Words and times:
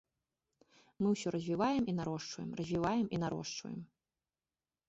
Мы 1.03 1.07
ўсё 1.15 1.33
развіваем 1.35 1.83
і 1.93 1.95
нарошчваем, 1.99 2.49
развіваем 2.63 3.07
і 3.19 3.21
нарошчваем. 3.25 3.77